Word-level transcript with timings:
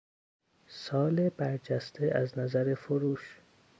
سال 0.67 1.29
برجسته 1.29 2.11
از 2.15 2.37
نظر 2.37 2.73
فروش 2.75 3.41